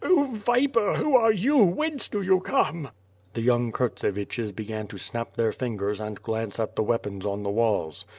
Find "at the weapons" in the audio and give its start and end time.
6.59-7.23